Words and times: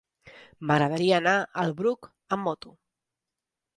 M'agradaria 0.69 1.19
anar 1.23 1.35
al 1.65 1.75
Bruc 1.83 2.09
amb 2.37 2.47
moto. 2.49 2.77